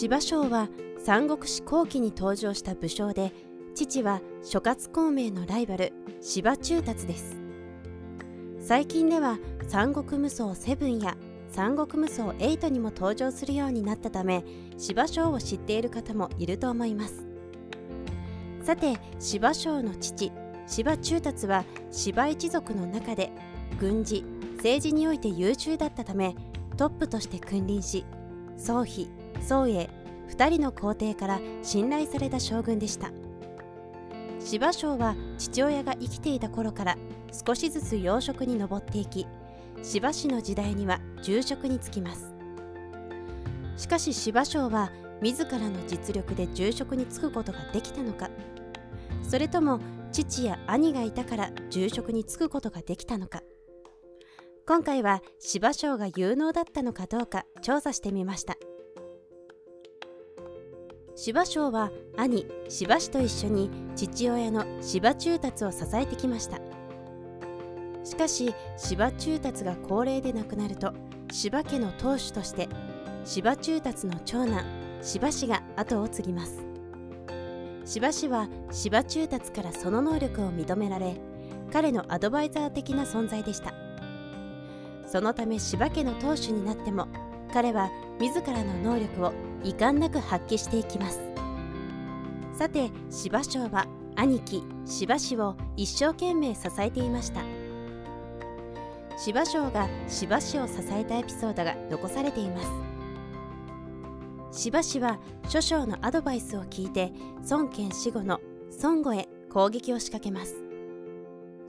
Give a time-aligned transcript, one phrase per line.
[0.00, 3.34] 芝生は三国志後期に登場した武将で
[3.74, 5.92] 父は諸葛孔明のライバル
[6.22, 7.36] 芝中達です。
[8.60, 11.18] 最近では三国無双7や
[11.50, 14.42] 三国無双8にも登場するようになったため
[14.78, 17.26] 芝生を知っている方もいると思います。
[18.64, 20.32] さて芝生の父
[20.66, 23.30] 芝中達は芝一族の中で
[23.78, 24.24] 軍事
[24.56, 26.34] 政治において優秀だったため
[26.78, 28.06] トップとして君臨し
[28.56, 29.88] 宗妃宗英
[30.28, 33.10] 2人の皇帝から信頼された将軍でした。
[34.38, 36.96] 芝生は父親が生きていた頃から
[37.46, 39.26] 少しずつ養殖に上っていき
[39.82, 42.32] 芝氏の時代には住職に就きます。
[43.76, 44.90] しかし芝生は
[45.22, 48.30] 自らの実力で住職に就くことができたのか。
[49.22, 49.80] それとも
[50.12, 53.42] 父や兄がいたから住職に就くことができたのか。
[54.66, 58.56] 今回は芝生が有能だったのかどうか調査してみました。
[61.22, 66.58] 芝生は兄芝氏と一緒に父親の芝中達を支えてきました。
[68.04, 70.94] しかし芝中達が高齢で亡くなると
[71.30, 72.70] 芝家の当主として
[73.26, 74.64] 芝中達の長男
[75.02, 76.64] 芝氏が後を継ぎます。
[77.84, 81.20] 芝氏は芝中達からその能力を認められ
[81.70, 83.74] 彼のアドバイザー的な存在でした。
[85.06, 87.08] そのため芝家の当主になっても
[87.52, 91.20] 彼は自らの能力を遺憾なく発揮していきます。
[92.52, 97.42] さて芝生は兄貴芝氏を一生懸命支えていました。
[99.16, 102.68] 芝生が芝氏を支えたエピソードが残されています。
[104.52, 107.12] 芝氏は諸将のアドバイスを聞いて
[107.48, 108.40] 孫権死後の
[108.82, 110.56] 孫悟へ攻撃を仕掛けます。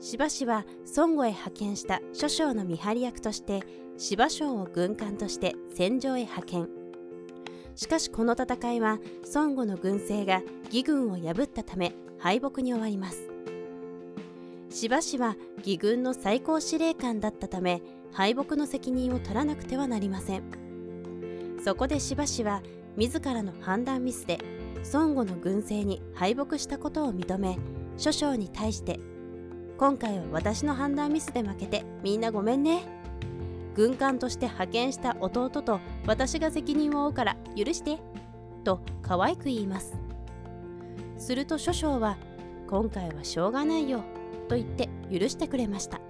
[0.00, 0.64] 芝氏は
[0.96, 3.62] 孫悟へ派遣した諸将の見張り役として
[3.98, 6.81] 芝将を軍艦として戦場へ派遣。
[7.74, 8.98] しかしこの戦いは
[9.34, 13.28] 孫悟の軍勢が義軍を破ったため敗北に終わります。
[14.70, 17.82] 芝氏は義軍の最高司令官だったため
[18.12, 20.42] 敗北の責任を取らなくてはなりません。
[21.64, 22.62] そこで芝氏は
[22.96, 24.38] 自らの判断ミスで
[24.92, 27.58] 孫悟の軍勢に敗北したことを認め
[27.96, 28.98] 諸将に対して
[29.78, 33.01] 今回は私の判断ミスで負けてみんなごめんね。
[33.74, 37.98] 軍艦として派遣した弟と私が責任を負うから許して
[38.64, 39.94] と可愛く言います。
[41.18, 42.16] すると諸将は
[42.68, 44.02] 今回はしょうがないよ
[44.48, 46.00] と言って許してくれました。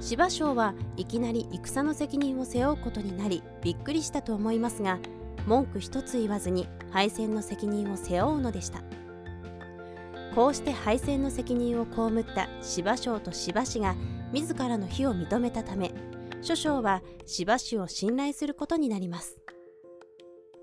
[0.00, 4.98] 芝生はいきなり戦の責任を背負うことになりびっくりしたと思いますが
[5.46, 8.82] 文句一つ言わずに敗戦の責任を背負うのでした。
[10.34, 13.94] こうして敗戦の責任を被った芝生と芝氏が
[14.34, 15.94] 自らの非を認めたため
[16.42, 19.40] 諸将は芝氏を信頼することになります。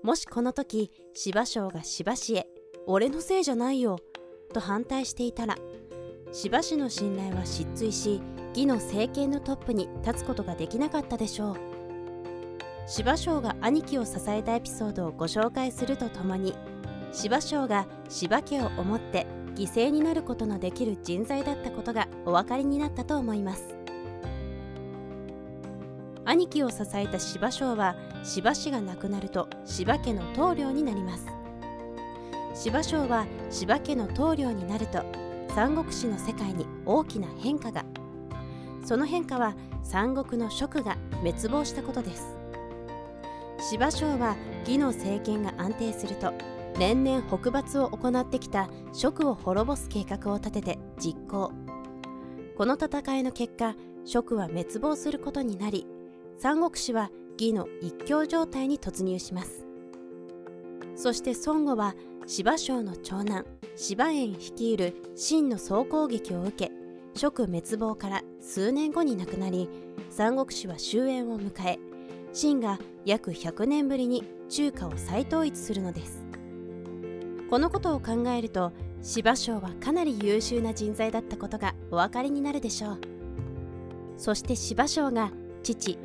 [0.02, 2.46] もしこの時芝生が芝氏へ
[2.86, 3.98] 「俺のせいじゃないよ」
[4.52, 5.56] と反対していたら
[6.32, 11.56] 芝氏の信頼は失墜し義の政権のトップに立つことができなかったでしょう。
[12.86, 16.54] 芝生が兄貴を支えたエピソードをご紹介するとともに
[17.12, 23.76] 芝生が芝家を思って犠牲になることのできる人材だったことがお分かりになったと思います。
[26.24, 31.26] 兄貴を支えた芝生は芝氏が亡くなると芝家の棟梁になります。
[32.54, 35.02] 芝生は芝家の棟梁になると
[35.54, 37.84] 三国志の世界に大きな変化が。
[38.84, 42.36] その変化は三国の蜀が滅亡したことです。
[43.70, 46.32] 芝生は義の政権が安定すると
[46.78, 51.52] 年々北伐を行ってきた蜀を滅ぼす計画を立てて実行。
[52.56, 53.74] この戦いの結果
[54.04, 55.86] 蜀は滅亡することになり
[56.38, 59.64] 三国志は義の一強状態に突入します。
[60.96, 61.94] そして孫悟は
[62.26, 63.46] 芝生の長男
[63.76, 66.70] 芝園率いる秦の総攻撃を受け
[67.14, 69.68] 蜀滅亡から数年後に亡くなり
[70.10, 71.78] 三国志は終焉を迎え
[72.32, 76.21] 秦が約100年ぶりに中華を再統一するのです。
[77.52, 78.72] このことを考えると
[79.02, 83.00] 芝生はかなり優秀な人材だったことがお分かりになるでしょう。
[84.16, 85.30] そして芝生が
[85.62, 85.98] 父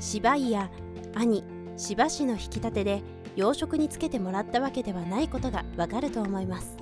[0.00, 0.70] 芝居や
[1.14, 1.44] 兄
[1.76, 3.02] 芝氏の引き立てで
[3.36, 6.74] 養殖につけてもらったわけではないことがわかると思います。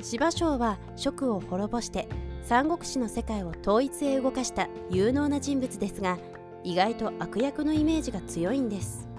[0.00, 2.08] 芝生は蜀を滅ぼして
[2.44, 6.18] 三国志の世界を統一へ動かした有能な人物ですが
[6.62, 9.13] 意外と悪役のイメージが強いんです。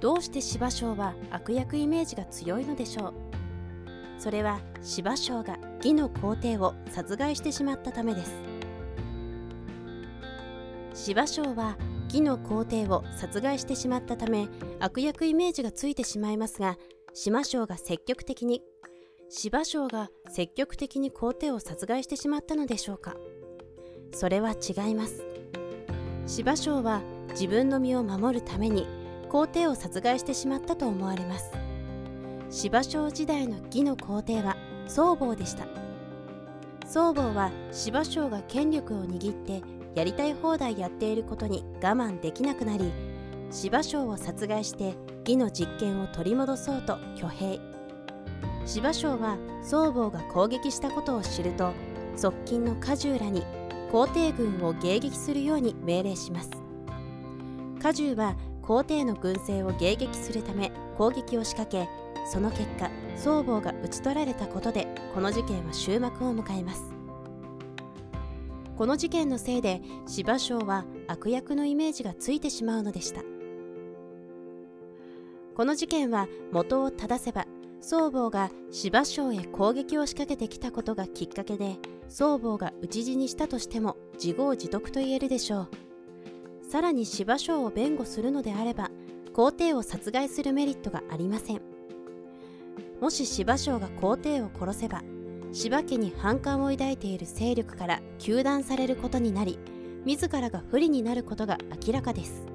[0.00, 3.14] どうして芝生は悪役イメージが強いのでしょう？
[4.18, 8.32] それは芝生が義の皇帝を殺害してしまったためです。
[10.94, 14.48] 芝生は義の皇帝を殺害してしまったため
[14.80, 16.76] 悪役イメージがついてしまいますが
[17.14, 18.62] 島将が積極的に
[19.28, 23.14] 芝将が積極的に皇帝を殺害してしまったのでしょうか？
[24.12, 25.22] それは違います。
[26.26, 28.86] 芝将は自分の身を守るために
[29.28, 31.50] 皇帝を殺害してしまったと思われます。
[32.50, 35.66] 芝将時代の義の皇帝は宗坊でした。
[36.86, 39.62] 宗坊は芝将が権力を握って
[39.94, 42.90] やりたい放題やっていることに我慢できなくなり
[43.50, 47.60] 芝将を殺害して義の実権を取り戻そうと挙兵。
[48.64, 51.72] 芝将は宗坊が攻撃したことを知ると
[52.16, 53.42] 側近の果樹らに
[53.90, 56.50] 皇帝軍を迎撃するように命令します。
[57.82, 58.36] 果樹は
[58.68, 61.88] 皇帝の軍勢を迎撃するため攻撃を仕掛け
[62.30, 66.82] その結果宗坊が討ち取られたことでこの事件は終幕を迎えます。
[68.76, 73.22] この事件のせいで芝生は悪役のイメージがついてしまうのでした。
[75.56, 77.46] この事件は元を正せば
[77.80, 81.78] 宗坊が芝生へ攻撃を仕掛けてきたことがきっかけで
[82.10, 85.87] 宗坊が討ち死にしたとしても自業自得と言えるでしょう。
[86.68, 88.90] さらに芝生を弁護するのであれば
[89.32, 91.62] 皇帝を殺害するメリットがありません。
[93.00, 95.02] もし芝生が皇帝を殺せば
[95.52, 99.58] 柴家に反感を抱いている勢力から糾弾されることになり
[100.04, 101.56] 自らが不利になることが
[101.86, 102.46] 明らかです。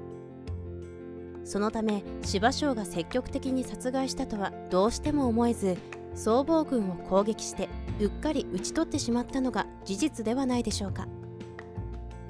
[1.44, 5.76] そのため芝生が積極的に殺害したとはどうしても思えず
[6.14, 7.68] 総防軍を攻撃して
[8.00, 11.08] うっかり討ち取ってしまったのが事実ではないでしょうか。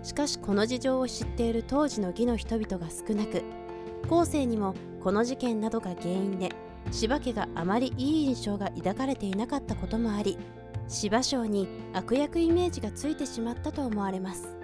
[0.04, 3.42] しかしこの事情を知っている当時の義の人々が少なく
[4.08, 6.50] 後世にもこの事件などが原因で
[6.92, 10.38] 柴家があまりいい印象が抱かれていなかったこともあり
[10.88, 14.54] 芝生に悪役イメージがついてしまったと思われます。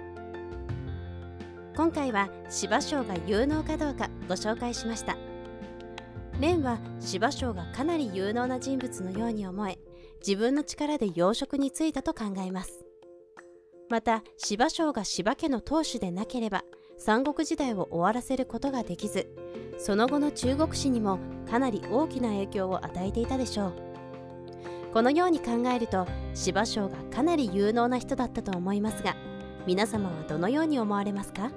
[1.75, 5.17] 今回は芝生が有能かどうかご紹介しました。
[6.33, 9.79] 蓮は芝生がかなり有能な人物のように思え
[10.19, 12.90] 自分の力で養殖に就いたと考えます。
[13.91, 16.63] また芝生が柴家の当主でなければ
[16.97, 19.27] 三国時代を終わらせることができず
[19.77, 23.73] その後の中国史にもかなり大きな影響を与えていたでしょう。
[24.93, 29.17] このように考えると芝生がかなり有能な人だったと思いますが
[29.67, 31.51] 皆様はどのように思われますか？